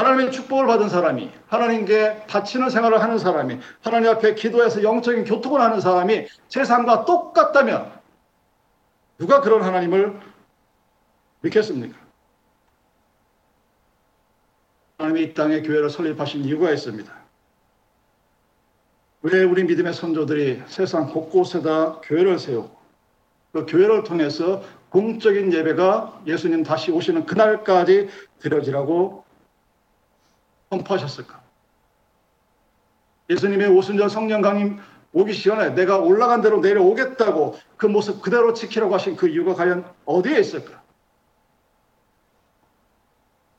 하나님의 0.09 0.31
축복을 0.31 0.65
받은 0.65 0.89
사람이, 0.89 1.29
하나님께 1.47 2.25
바치는 2.27 2.69
생활을 2.69 3.01
하는 3.01 3.19
사람이, 3.19 3.59
하나님 3.81 4.09
앞에 4.09 4.33
기도해서 4.33 4.81
영적인 4.81 5.25
교통을 5.25 5.61
하는 5.61 5.79
사람이 5.79 6.27
세상과 6.47 7.05
똑같다면 7.05 7.91
누가 9.19 9.41
그런 9.41 9.61
하나님을 9.61 10.19
믿겠습니까? 11.41 11.97
하나님이 14.97 15.23
이 15.23 15.33
땅에 15.33 15.61
교회를 15.61 15.89
설립하신 15.89 16.43
이유가 16.43 16.71
있습니다. 16.71 17.13
왜 19.21 19.43
우리 19.43 19.63
믿음의 19.63 19.93
선조들이 19.93 20.63
세상 20.67 21.11
곳곳에다 21.11 21.99
교회를 22.01 22.39
세우고 22.39 22.79
그 23.51 23.65
교회를 23.65 24.03
통해서 24.03 24.63
공적인 24.89 25.53
예배가 25.53 26.23
예수님 26.25 26.63
다시 26.63 26.91
오시는 26.91 27.25
그날까지 27.25 28.09
드려지라고 28.39 29.28
선포하셨을까? 30.69 31.41
예수님의 33.29 33.67
오순절 33.69 34.09
성령 34.09 34.41
강림 34.41 34.79
오기 35.11 35.39
전에 35.41 35.71
내가 35.71 35.97
올라간 35.97 36.41
대로 36.41 36.59
내려오겠다고 36.59 37.57
그 37.77 37.85
모습 37.87 38.21
그대로 38.21 38.53
지키라고 38.53 38.93
하신 38.93 39.15
그 39.15 39.27
이유가 39.27 39.55
과연 39.55 39.85
어디에 40.05 40.39
있을까? 40.39 40.81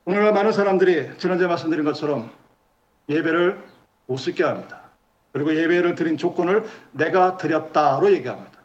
오늘날 0.04 0.32
많은 0.32 0.52
사람들이 0.52 1.18
지난주에 1.18 1.46
말씀드린 1.46 1.84
것처럼 1.84 2.30
예배를 3.08 3.62
우습게 4.06 4.44
합니다. 4.44 4.82
그리고 5.32 5.54
예배를 5.54 5.94
드린 5.94 6.16
조건을 6.16 6.68
내가 6.92 7.36
드렸다로 7.36 8.12
얘기합니다. 8.12 8.60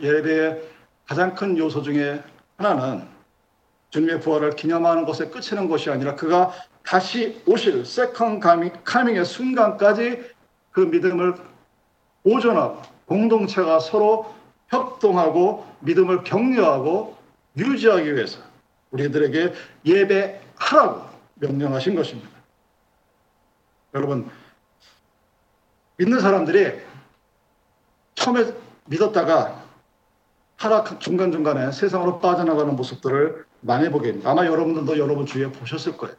예배의 0.00 0.68
가장 1.06 1.34
큰 1.34 1.58
요소 1.58 1.82
중에 1.82 2.22
하나는 2.56 3.15
주님의 3.96 4.20
부활을 4.20 4.56
기념하는 4.56 5.06
것에 5.06 5.28
끝이는 5.28 5.68
것이 5.68 5.88
아니라 5.88 6.16
그가 6.16 6.52
다시 6.82 7.42
오실 7.46 7.86
second 7.86 8.40
coming의 8.40 9.24
순간까지 9.24 10.22
그 10.70 10.80
믿음을 10.80 11.34
보존하고 12.22 12.82
공동체가 13.06 13.80
서로 13.80 14.34
협동하고 14.68 15.66
믿음을 15.80 16.24
격려하고 16.24 17.16
유지하기 17.56 18.14
위해서 18.14 18.38
우리들에게 18.90 19.54
예배하라고 19.86 21.06
명령하신 21.36 21.94
것입니다. 21.94 22.28
여러분, 23.94 24.28
믿는 25.96 26.20
사람들이 26.20 26.82
처음에 28.14 28.52
믿었다가 28.84 29.64
하락 30.56 31.00
중간중간에 31.00 31.72
세상으로 31.72 32.18
빠져나가는 32.18 32.76
모습들을 32.76 33.46
봅니다. 33.66 34.30
아마 34.30 34.46
여러분들도 34.46 34.98
여러분 34.98 35.26
주위에 35.26 35.50
보셨을 35.50 35.96
거예요. 35.96 36.14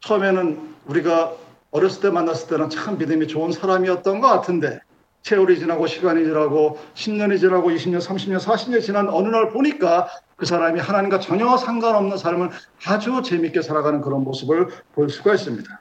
처음에는 0.00 0.74
우리가 0.86 1.34
어렸을 1.70 2.02
때 2.02 2.10
만났을 2.10 2.48
때는 2.48 2.70
참 2.70 2.98
믿음이 2.98 3.28
좋은 3.28 3.52
사람이었던 3.52 4.20
것 4.20 4.28
같은데 4.28 4.80
세월이 5.22 5.58
지나고 5.58 5.86
시간이 5.86 6.24
지나고 6.24 6.78
10년이 6.94 7.38
지나고 7.38 7.70
20년, 7.70 7.98
30년, 8.00 8.40
40년이 8.40 8.82
지난 8.82 9.08
어느 9.08 9.28
날 9.28 9.50
보니까 9.50 10.08
그 10.36 10.46
사람이 10.46 10.80
하나님과 10.80 11.20
전혀 11.20 11.56
상관없는 11.56 12.16
삶을 12.16 12.50
아주 12.86 13.20
재밌게 13.22 13.60
살아가는 13.60 14.00
그런 14.00 14.24
모습을 14.24 14.68
볼 14.94 15.10
수가 15.10 15.34
있습니다. 15.34 15.80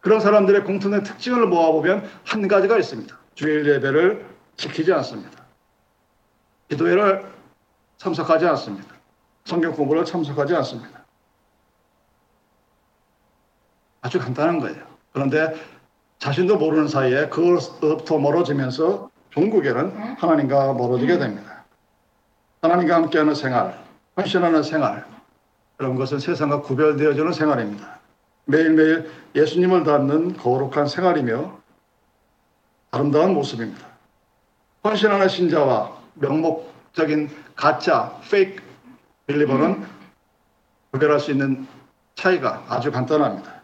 그런 0.00 0.20
사람들의 0.20 0.64
공통된 0.64 1.02
특징을 1.02 1.46
모아보면 1.46 2.06
한 2.24 2.46
가지가 2.46 2.76
있습니다. 2.76 3.18
주일 3.34 3.66
예배를 3.66 4.26
지키지 4.56 4.92
않습니다. 4.92 5.44
기도회를 6.68 7.24
참석하지 7.96 8.46
않습니다. 8.46 8.93
성경 9.44 9.72
공부를 9.72 10.04
참석하지 10.04 10.54
않습니다. 10.56 11.04
아주 14.00 14.18
간단한 14.18 14.60
거예요. 14.60 14.82
그런데 15.12 15.54
자신도 16.18 16.56
모르는 16.56 16.88
사이에 16.88 17.28
그것부터 17.28 18.18
멀어지면서 18.18 19.10
종국에는 19.30 20.16
하나님과 20.18 20.72
멀어지게 20.74 21.18
됩니다. 21.18 21.64
하나님과 22.62 22.94
함께하는 22.94 23.34
생활, 23.34 23.78
헌신하는 24.16 24.62
생활, 24.62 25.04
그런 25.76 25.96
것은 25.96 26.18
세상과 26.18 26.62
구별되어지는 26.62 27.32
생활입니다. 27.32 27.98
매일매일 28.46 29.10
예수님을 29.34 29.84
닮는 29.84 30.36
거룩한 30.36 30.86
생활이며 30.86 31.58
아름다운 32.92 33.34
모습입니다. 33.34 33.86
헌신하는 34.84 35.28
신자와 35.28 35.98
명목적인 36.14 37.28
가짜, 37.56 38.18
페이크 38.30 38.62
빌리버는 39.26 39.84
구별할 40.92 41.20
수 41.20 41.30
있는 41.30 41.66
차이가 42.14 42.64
아주 42.68 42.92
간단합니다. 42.92 43.62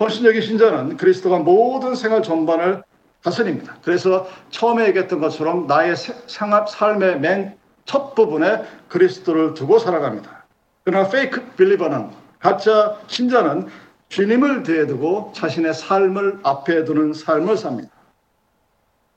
헌신적인 0.00 0.40
신자는 0.40 0.96
그리스도가 0.96 1.38
모든 1.38 1.94
생활 1.94 2.22
전반을 2.22 2.82
다스립니다. 3.22 3.76
그래서 3.84 4.28
처음에 4.50 4.86
얘기했던 4.88 5.20
것처럼 5.20 5.66
나의 5.66 5.94
생활, 6.26 6.66
삶의 6.66 7.20
맨 7.20 7.62
첫 7.84 8.14
부분에 8.14 8.62
그리스도를 8.88 9.54
두고 9.54 9.78
살아갑니다. 9.78 10.44
그러나 10.84 11.08
페이크 11.08 11.44
빌리버는 11.56 12.10
가짜 12.38 12.98
신자는 13.06 13.68
주님을 14.08 14.62
뒤에 14.62 14.86
두고 14.86 15.32
자신의 15.34 15.74
삶을 15.74 16.40
앞에 16.42 16.84
두는 16.84 17.12
삶을 17.12 17.56
삽니다. 17.56 17.90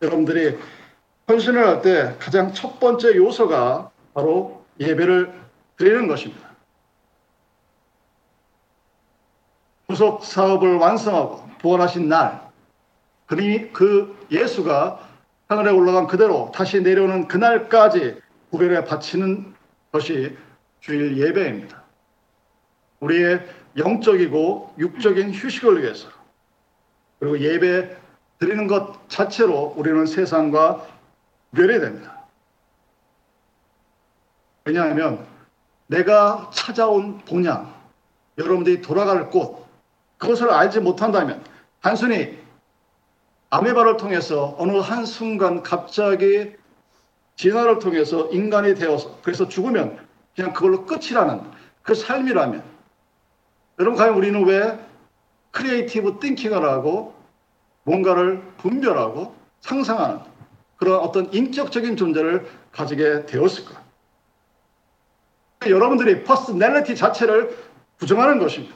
여러분들이 0.02 0.58
헌신을 1.30 1.66
할 1.66 1.82
때 1.82 2.16
가장 2.20 2.54
첫 2.54 2.80
번째 2.80 3.16
요소가 3.16 3.90
바로 4.14 4.64
예배를 4.80 5.34
드리는 5.78 6.08
것입니다. 6.08 6.50
구속 9.88 10.24
사업을 10.24 10.78
완성하고 10.78 11.48
부활하신 11.60 12.10
날, 12.10 12.50
그 13.72 14.28
예수가 14.32 15.00
하늘에 15.48 15.72
올라간 15.72 16.08
그대로 16.08 16.52
다시 16.54 16.82
내려오는 16.82 17.28
그날까지 17.28 18.20
구별해 18.50 18.86
바치는 18.86 19.54
것이 19.92 20.36
주일 20.80 21.18
예배입니다. 21.18 21.84
우리의 23.00 23.48
영적이고 23.78 24.76
육적인 24.80 25.34
휴식을 25.34 25.84
위해서 25.84 26.10
그리고 27.20 27.40
예배 27.40 27.96
드리는 28.40 28.68
것 28.68 29.10
자체로 29.10 29.74
우리는 29.78 30.06
세상과 30.06 30.88
구별해야 31.52 31.80
됩니다. 31.80 32.26
왜냐하면 34.66 35.26
내가 35.88 36.50
찾아온 36.54 37.20
본향, 37.20 37.74
여러분들이 38.38 38.82
돌아갈 38.82 39.30
곳, 39.30 39.66
그것을 40.18 40.50
알지 40.50 40.80
못한다면 40.80 41.44
단순히 41.82 42.38
아메바를 43.50 43.98
통해서 43.98 44.56
어느 44.58 44.78
한순간 44.78 45.62
갑자기 45.64 46.56
진화를 47.36 47.80
통해서 47.80 48.28
인간이 48.32 48.76
되어서 48.76 49.20
그래서 49.22 49.48
죽으면 49.48 50.00
그냥 50.36 50.54
그걸로 50.54 50.86
끝이라는 50.86 51.42
그 51.84 51.94
삶이라면 51.94 52.64
여러분 53.80 53.98
과연 53.98 54.16
우리는 54.16 54.44
왜 54.46 54.80
creative 55.52 56.20
thinking을 56.20 56.64
하고 56.64 57.14
뭔가를 57.84 58.42
분별하고 58.58 59.36
상상하는 59.62 60.20
그런 60.78 61.00
어떤 61.00 61.32
인격적인 61.32 61.96
존재를 61.96 62.48
가지게 62.72 63.26
되었을까? 63.26 63.85
여러분들이 65.70 66.24
personality 66.24 66.96
자체를 66.96 67.58
부정하는 67.98 68.40
것입니다. 68.40 68.76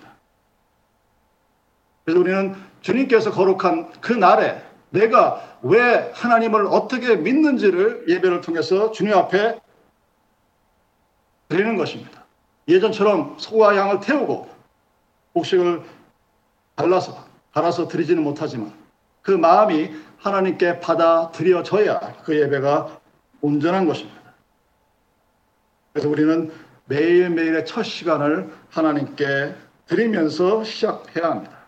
그래서 2.04 2.19
우리는 2.19 2.56
주님께서 2.82 3.32
거룩한 3.32 3.91
그 4.02 4.13
날에 4.13 4.62
내가 4.89 5.58
왜 5.62 6.12
하나님을 6.15 6.65
어떻게 6.67 7.15
믿는지를 7.15 8.06
예배를 8.08 8.41
통해서 8.41 8.91
주님 8.91 9.13
앞에 9.13 9.60
드리는 11.49 11.75
것입니다. 11.78 12.25
예전처럼 12.67 13.36
소와 13.39 13.75
양을 13.75 13.99
태우고 13.99 14.47
곡식을 15.34 15.84
갈라서 16.75 17.25
갈아서 17.52 17.88
드리지는 17.88 18.23
못하지만 18.23 18.73
그 19.21 19.32
마음이 19.32 19.91
하나님께 20.17 20.80
받아들여져야 20.80 22.23
그 22.23 22.39
예배가 22.39 22.99
온전한 23.41 23.88
것입니다. 23.88 24.19
그래서 25.93 26.10
우리는 26.10 26.52
매일매일의 26.89 27.65
첫 27.65 27.84
시간을 27.84 28.52
하나님께 28.71 29.54
드리면서 29.86 30.63
시작해야 30.63 31.32
합니다. 31.32 31.60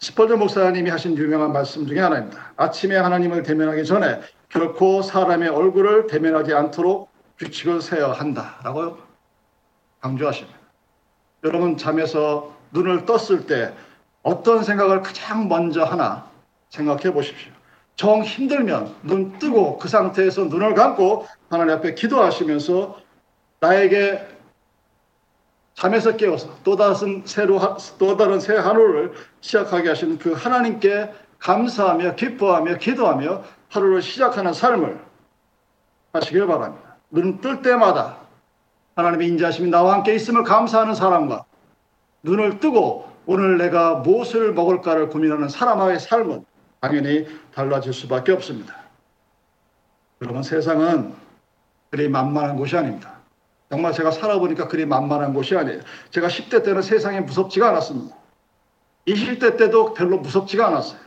스펄전 0.00 0.40
목사님이 0.40 0.90
하신 0.90 1.16
유명한 1.16 1.52
말씀 1.52 1.86
중에 1.86 2.00
하나입니다. 2.00 2.52
아침에 2.56 2.96
하나님을 2.96 3.44
대면하기 3.44 3.84
전에 3.84 4.20
결코 4.48 5.00
사람의 5.00 5.48
얼굴을 5.48 6.08
대면하지 6.08 6.54
않도록 6.54 7.08
규칙을 7.38 7.80
세워야 7.80 8.12
한다라고 8.12 8.98
강조하십니다. 10.00 10.58
여러분 11.44 11.76
잠에서 11.76 12.52
눈을 12.72 13.06
떴을 13.06 13.46
때 13.46 13.74
어떤 14.22 14.64
생각을 14.64 15.02
가장 15.02 15.48
먼저 15.48 15.84
하나 15.84 16.28
생각해 16.70 17.12
보십시오. 17.12 17.52
정 17.94 18.22
힘들면 18.22 18.94
눈 19.02 19.38
뜨고 19.38 19.78
그 19.78 19.88
상태에서 19.88 20.44
눈을 20.44 20.74
감고 20.74 21.26
하나님 21.48 21.74
앞에 21.74 21.94
기도하시면서 21.94 23.05
나에게 23.66 24.24
잠에서 25.74 26.16
깨워서 26.16 26.48
또 26.64 26.76
다른 26.76 27.22
새로 27.26 27.60
또 27.98 28.16
다른 28.16 28.40
새 28.40 28.56
하루를 28.56 29.12
시작하게 29.40 29.90
하시는 29.90 30.18
그 30.18 30.32
하나님께 30.32 31.12
감사하며 31.38 32.14
기뻐하며 32.14 32.78
기도하며 32.78 33.42
하루를 33.68 34.00
시작하는 34.00 34.52
삶을 34.52 34.98
하시길 36.12 36.46
바랍니다. 36.46 36.96
눈 37.10 37.40
뜰 37.40 37.60
때마다 37.60 38.18
하나님의 38.94 39.28
인자심이 39.28 39.68
나와 39.68 39.94
함께 39.94 40.14
있음을 40.14 40.44
감사하는 40.44 40.94
사람과 40.94 41.44
눈을 42.22 42.60
뜨고 42.60 43.10
오늘 43.26 43.58
내가 43.58 43.96
무엇을 43.96 44.54
먹을까를 44.54 45.10
고민하는 45.10 45.48
사람의 45.48 46.00
삶은 46.00 46.44
당연히 46.80 47.26
달라질 47.52 47.92
수밖에 47.92 48.32
없습니다. 48.32 48.74
여러분 50.22 50.42
세상은 50.42 51.12
그리 51.90 52.08
만만한 52.08 52.56
곳이 52.56 52.76
아닙니다. 52.76 53.15
정말 53.68 53.92
제가 53.92 54.10
살아보니까 54.10 54.68
그리 54.68 54.86
만만한 54.86 55.34
곳이 55.34 55.56
아니에요. 55.56 55.80
제가 56.10 56.28
10대 56.28 56.64
때는 56.64 56.82
세상에 56.82 57.20
무섭지가 57.20 57.68
않았습니다. 57.68 58.16
20대 59.06 59.56
때도 59.56 59.94
별로 59.94 60.18
무섭지가 60.18 60.66
않았어요. 60.68 61.00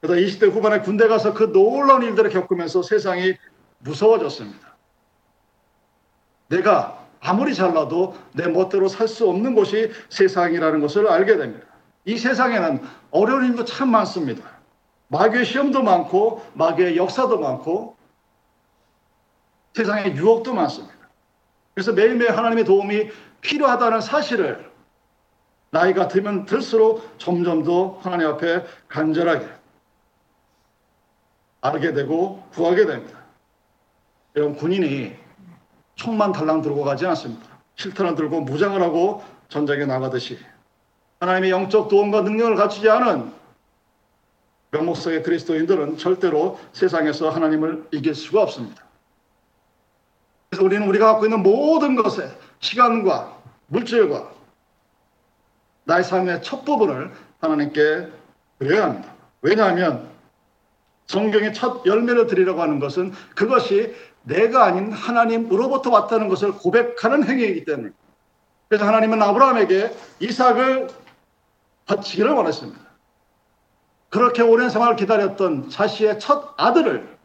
그러다 0.00 0.20
20대 0.20 0.50
후반에 0.52 0.80
군대 0.80 1.08
가서 1.08 1.34
그 1.34 1.52
놀라운 1.52 2.02
일들을 2.02 2.30
겪으면서 2.30 2.82
세상이 2.82 3.34
무서워졌습니다. 3.78 4.76
내가 6.48 7.04
아무리 7.20 7.54
잘나도 7.54 8.16
내 8.32 8.46
멋대로 8.46 8.88
살 8.88 9.08
수 9.08 9.28
없는 9.28 9.54
곳이 9.54 9.90
세상이라는 10.08 10.80
것을 10.80 11.08
알게 11.08 11.36
됩니다. 11.36 11.66
이 12.04 12.16
세상에는 12.16 12.82
어려운 13.10 13.46
일도 13.46 13.64
참 13.64 13.90
많습니다. 13.90 14.44
마귀의 15.08 15.44
시험도 15.44 15.82
많고 15.82 16.46
마귀의 16.54 16.96
역사도 16.96 17.38
많고 17.40 17.96
세상에 19.74 20.14
유혹도 20.14 20.54
많습니다. 20.54 20.97
그래서 21.78 21.92
매일매일 21.92 22.36
하나님의 22.36 22.64
도움이 22.64 23.08
필요하다는 23.40 24.00
사실을 24.00 24.68
나이가 25.70 26.08
들면 26.08 26.44
들수록 26.44 27.08
점점 27.18 27.62
더 27.62 28.00
하나님 28.02 28.26
앞에 28.26 28.64
간절하게 28.88 29.46
알게 31.60 31.92
되고 31.92 32.42
구하게 32.50 32.84
됩니다. 32.84 33.20
여러분 34.34 34.56
군인이 34.56 35.14
총만 35.94 36.32
달랑 36.32 36.62
들고 36.62 36.82
가지 36.82 37.06
않습니다. 37.06 37.46
실탄을 37.76 38.16
들고 38.16 38.40
무장을 38.40 38.82
하고 38.82 39.22
전쟁에 39.48 39.84
나가듯이 39.86 40.36
하나님의 41.20 41.50
영적 41.52 41.86
도움과 41.86 42.22
능력을 42.22 42.56
갖추지 42.56 42.90
않은 42.90 43.32
명목성의 44.72 45.22
그리스도인들은 45.22 45.96
절대로 45.98 46.58
세상에서 46.72 47.30
하나님을 47.30 47.86
이길 47.92 48.16
수가 48.16 48.42
없습니다. 48.42 48.87
우리는 50.62 50.86
우리가 50.86 51.12
갖고 51.12 51.26
있는 51.26 51.42
모든 51.42 51.96
것에 51.96 52.30
시간과 52.60 53.36
물질과 53.66 54.30
나의 55.84 56.04
삶의 56.04 56.42
첫 56.42 56.64
부분을 56.64 57.12
하나님께 57.40 58.08
드려야 58.58 58.84
합니다. 58.84 59.12
왜냐하면 59.40 60.08
성경의 61.06 61.54
첫 61.54 61.86
열매를 61.86 62.26
드리려고 62.26 62.60
하는 62.60 62.80
것은 62.80 63.12
그것이 63.34 63.94
내가 64.22 64.64
아닌 64.64 64.92
하나님으로부터 64.92 65.90
왔다는 65.90 66.28
것을 66.28 66.52
고백하는 66.52 67.24
행위이기 67.26 67.64
때문에 67.64 67.90
그래서 68.68 68.86
하나님은 68.86 69.22
아브라함에게 69.22 69.96
이삭을 70.20 70.88
바치기를 71.86 72.30
원했습니다. 72.32 72.78
그렇게 74.10 74.42
오랜 74.42 74.68
생활을 74.68 74.96
기다렸던 74.96 75.70
자신의 75.70 76.18
첫 76.18 76.54
아들을 76.56 77.17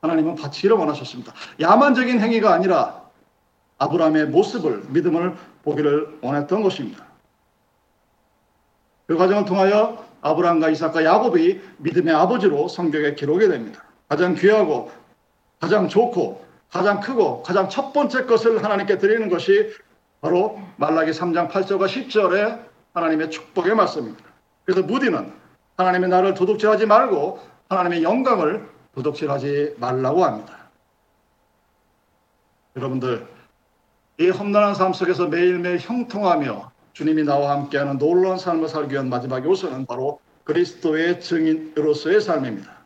하나님은 0.00 0.36
바치기를 0.36 0.76
원하셨습니다. 0.76 1.32
야만적인 1.60 2.20
행위가 2.20 2.52
아니라 2.52 3.02
아브라함의 3.78 4.26
모습을 4.26 4.84
믿음을 4.88 5.36
보기를 5.62 6.18
원했던 6.20 6.62
것입니다. 6.62 7.04
그 9.06 9.16
과정을 9.16 9.44
통하여 9.44 10.04
아브라함과 10.20 10.70
이삭과 10.70 11.04
야곱이 11.04 11.60
믿음의 11.78 12.14
아버지로 12.14 12.68
성경에 12.68 13.14
기록이 13.14 13.48
됩니다. 13.48 13.84
가장 14.08 14.34
귀하고 14.34 14.90
가장 15.60 15.88
좋고 15.88 16.44
가장 16.70 17.00
크고 17.00 17.42
가장 17.42 17.68
첫 17.68 17.92
번째 17.92 18.24
것을 18.26 18.62
하나님께 18.62 18.98
드리는 18.98 19.28
것이 19.28 19.72
바로 20.20 20.60
말라기 20.76 21.12
3장 21.12 21.50
8절과 21.50 21.86
10절의 21.86 22.60
하나님의 22.92 23.30
축복의 23.30 23.74
말씀입니다. 23.74 24.24
그래서 24.64 24.82
무디는 24.82 25.32
하나님의 25.76 26.10
나를 26.10 26.34
도둑질하지 26.34 26.86
말고 26.86 27.40
하나님의 27.68 28.02
영광을 28.02 28.68
도둑질하지 28.98 29.76
말라고 29.78 30.24
합니다. 30.24 30.56
여러분들 32.76 33.26
이 34.18 34.28
험난한 34.28 34.74
삶 34.74 34.92
속에서 34.92 35.28
매일매일 35.28 35.78
형통하며 35.78 36.72
주님이 36.92 37.22
나와 37.22 37.52
함께하는 37.52 37.98
놀라운 37.98 38.38
삶을 38.38 38.68
살기 38.68 38.92
위한 38.92 39.08
마지막 39.08 39.44
요소는 39.44 39.86
바로 39.86 40.20
그리스도의 40.42 41.20
증인으로서의 41.20 42.20
삶입니다. 42.20 42.76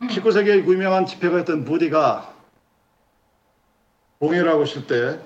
19세기에 0.00 0.66
유명한 0.66 1.06
집회가 1.06 1.40
있던 1.40 1.64
무디가 1.64 2.34
공회를 4.18 4.50
하고 4.50 4.64
있을 4.64 4.86
때 4.86 5.20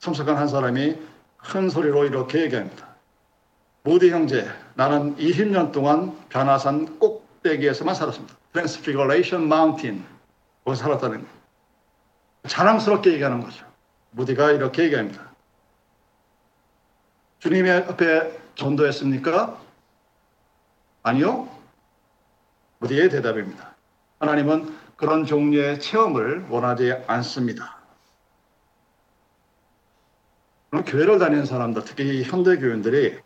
참석한 0.00 0.36
한 0.36 0.48
사람이 0.48 0.96
큰 1.36 1.70
소리로 1.70 2.04
이렇게 2.04 2.42
얘기합니다. 2.42 2.91
무디 3.84 4.10
형제, 4.10 4.48
나는 4.74 5.16
20년 5.16 5.72
동안 5.72 6.16
변화산 6.28 7.00
꼭대기에서만 7.00 7.94
살았습니다. 7.94 8.36
Transfiguration 8.52 9.46
Mountain. 9.46 10.04
거기 10.64 10.76
살았다는 10.76 11.22
거예요. 11.22 11.42
자랑스럽게 12.46 13.12
얘기하는 13.14 13.40
거죠. 13.40 13.66
무디가 14.12 14.52
이렇게 14.52 14.84
얘기합니다. 14.84 15.32
주님의 17.40 17.72
앞에 17.88 18.38
전도했습니까? 18.54 19.60
아니요. 21.02 21.48
무디의 22.78 23.10
대답입니다. 23.10 23.74
하나님은 24.20 24.76
그런 24.96 25.24
종류의 25.24 25.80
체험을 25.80 26.46
원하지 26.48 26.92
않습니다. 27.08 27.78
교회를 30.86 31.18
다니는 31.18 31.46
사람들, 31.46 31.84
특히 31.84 32.22
현대 32.22 32.56
교인들이 32.56 33.18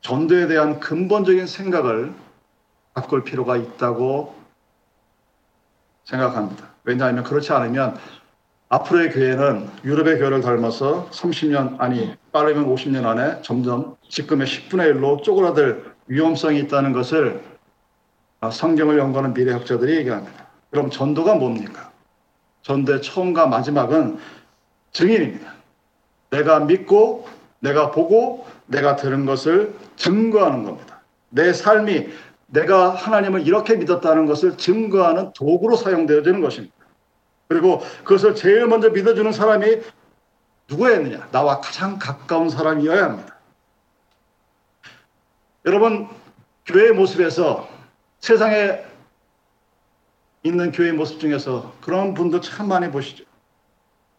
전도에 0.00 0.46
대한 0.46 0.80
근본적인 0.80 1.46
생각을 1.46 2.14
바꿀 2.94 3.24
필요가 3.24 3.56
있다고 3.56 4.34
생각합니다. 6.04 6.68
왜냐하면 6.84 7.24
그렇지 7.24 7.52
않으면 7.52 7.98
앞으로의 8.68 9.10
교회는 9.10 9.68
유럽의 9.84 10.18
교회를 10.18 10.40
닮아서 10.40 11.08
30년 11.10 11.80
아니 11.80 12.16
빠르면 12.32 12.66
50년 12.66 13.04
안에 13.04 13.42
점점 13.42 13.96
지금의 14.08 14.46
10분의 14.46 14.94
1로 14.94 15.22
쪼그라들 15.22 15.94
위험성이 16.08 16.60
있다는 16.60 16.92
것을 16.92 17.42
성경을 18.50 18.98
연구하는 18.98 19.34
미래학자들이 19.34 19.96
얘기합니다. 19.96 20.46
그럼 20.70 20.90
전도가 20.90 21.34
뭡니까? 21.34 21.92
전도의 22.62 23.02
처음과 23.02 23.46
마지막은 23.46 24.18
증인입니다. 24.92 25.54
내가 26.30 26.60
믿고 26.60 27.28
내가 27.66 27.90
보고 27.90 28.46
내가 28.66 28.94
들은 28.94 29.26
것을 29.26 29.74
증거하는 29.96 30.62
겁니다. 30.62 31.02
내 31.30 31.52
삶이 31.52 32.08
내가 32.46 32.90
하나님을 32.90 33.46
이렇게 33.46 33.74
믿었다는 33.74 34.26
것을 34.26 34.56
증거하는 34.56 35.32
도구로 35.32 35.74
사용되어지는 35.76 36.40
것입니다. 36.40 36.74
그리고 37.48 37.80
그것을 38.04 38.34
제일 38.36 38.66
먼저 38.66 38.90
믿어주는 38.90 39.32
사람이 39.32 39.80
누구였느냐? 40.68 41.28
나와 41.32 41.60
가장 41.60 41.98
가까운 41.98 42.48
사람이어야 42.50 43.04
합니다. 43.04 43.36
여러분, 45.64 46.08
교회의 46.66 46.92
모습에서 46.92 47.68
세상에 48.20 48.84
있는 50.44 50.70
교회의 50.70 50.92
모습 50.92 51.18
중에서 51.18 51.72
그런 51.80 52.14
분들 52.14 52.40
참 52.40 52.68
많이 52.68 52.90
보시죠. 52.90 53.24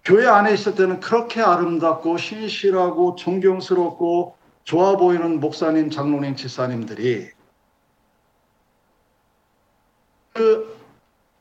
교회 0.08 0.26
안에 0.26 0.54
있을 0.54 0.76
때는 0.76 1.02
그렇게 1.02 1.42
아름답고 1.42 2.18
신실하고 2.18 3.18
존경스럽고 3.18 4.38
좋아 4.64 4.96
보이는 4.96 5.42
목사님, 5.42 5.90
장로님, 5.90 6.38
집사님들이 6.38 7.30
그 10.32 10.78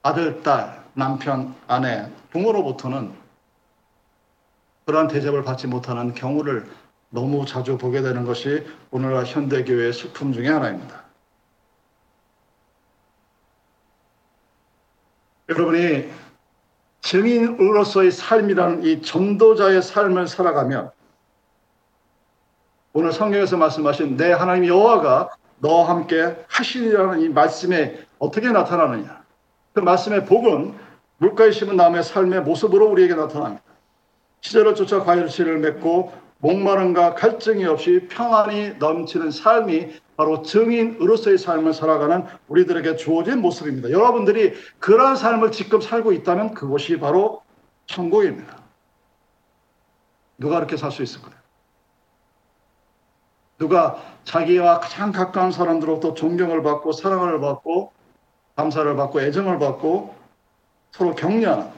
아들, 0.02 0.42
딸, 0.42 0.84
남편, 0.94 1.54
아내, 1.68 2.10
부모로부터는 2.30 3.12
그러한 4.84 5.06
대접을 5.06 5.44
받지 5.44 5.68
못하는 5.68 6.12
경우를 6.12 6.68
너무 7.10 7.46
자주 7.46 7.78
보게 7.78 8.02
되는 8.02 8.24
것이 8.24 8.66
오늘날 8.90 9.26
현대교회의 9.26 9.92
슬픔 9.92 10.32
중의 10.32 10.50
하나입니다. 10.50 11.04
여러분이 15.50 16.25
증인으로서의 17.06 18.10
삶이라는 18.10 18.82
이 18.82 19.00
전도자의 19.00 19.80
삶을 19.80 20.26
살아가면 20.26 20.90
오늘 22.92 23.12
성경에서 23.12 23.56
말씀하신 23.56 24.16
내 24.16 24.32
하나님 24.32 24.66
여호와가 24.66 25.30
너와 25.58 25.88
함께 25.88 26.36
하시리라는 26.48 27.20
이 27.20 27.28
말씀에 27.28 28.00
어떻게 28.18 28.50
나타나느냐? 28.50 29.22
그 29.72 29.80
말씀의 29.80 30.26
복은 30.26 30.74
물가에 31.18 31.52
심은 31.52 31.76
나무의 31.76 32.02
삶의 32.02 32.42
모습으로 32.42 32.88
우리에게 32.88 33.14
나타납니다. 33.14 33.62
시절을 34.40 34.74
쫓아 34.74 35.04
과일씨를 35.04 35.58
맺고 35.58 36.12
목마름과 36.38 37.14
갈증이 37.14 37.64
없이 37.66 38.08
평안이 38.10 38.78
넘치는 38.78 39.30
삶이 39.30 39.92
바로 40.16 40.42
증인으로서의 40.42 41.38
삶을 41.38 41.74
살아가는 41.74 42.24
우리들에게 42.48 42.96
주어진 42.96 43.40
모습입니다. 43.40 43.90
여러분들이 43.90 44.54
그러한 44.78 45.16
삶을 45.16 45.52
지금 45.52 45.80
살고 45.80 46.12
있다면 46.12 46.54
그것이 46.54 46.98
바로 46.98 47.42
천국입니다. 47.86 48.56
누가 50.38 50.56
그렇게 50.56 50.76
살 50.76 50.90
수 50.90 51.02
있을까요? 51.02 51.34
누가 53.58 54.02
자기와 54.24 54.80
가장 54.80 55.12
가까운 55.12 55.50
사람들로부터 55.50 56.14
존경을 56.14 56.62
받고 56.62 56.92
사랑을 56.92 57.40
받고 57.40 57.92
감사를 58.54 58.96
받고 58.96 59.20
애정을 59.22 59.58
받고 59.58 60.14
서로 60.90 61.14
격려하는 61.14 61.70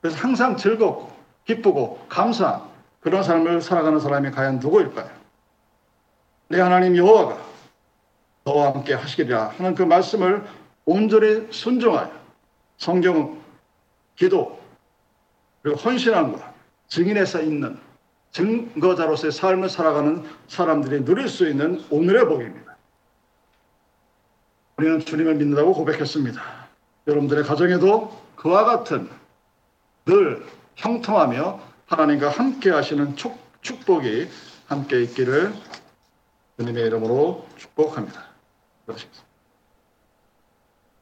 그래서 0.00 0.18
항상 0.18 0.56
즐겁고 0.56 1.10
기쁘고 1.44 2.06
감사한 2.08 2.62
그런 3.00 3.22
삶을 3.22 3.60
살아가는 3.60 4.00
사람이 4.00 4.30
과연 4.30 4.58
누구일까요? 4.58 5.08
내 6.48 6.60
하나님 6.60 6.96
여호와가 6.96 7.45
너와 8.46 8.74
함께 8.74 8.94
하시리라 8.94 9.48
하는 9.48 9.74
그 9.74 9.82
말씀을 9.82 10.46
온전히 10.84 11.48
순종하여 11.50 12.12
성경 12.78 13.42
기도 14.14 14.58
그리고 15.62 15.76
헌신함과 15.78 16.54
증인에서 16.86 17.42
있는 17.42 17.78
증거자로서의 18.30 19.32
삶을 19.32 19.68
살아가는 19.68 20.24
사람들이 20.46 21.04
누릴 21.04 21.28
수 21.28 21.48
있는 21.48 21.84
오늘의 21.90 22.26
복입니다. 22.26 22.76
우리는 24.76 25.00
주님을 25.00 25.34
믿는다고 25.34 25.72
고백했습니다. 25.72 26.40
여러분들의 27.08 27.44
가정에도 27.44 28.16
그와 28.36 28.64
같은 28.64 29.08
늘 30.04 30.46
형통하며 30.76 31.60
하나님과 31.86 32.28
함께 32.28 32.70
하시는 32.70 33.16
축, 33.16 33.36
축복이 33.62 34.28
함께 34.68 35.02
있기를 35.02 35.52
주님의 36.58 36.86
이름으로 36.86 37.46
축복합니다. 37.56 38.35
Görüşürüz. 38.86 39.25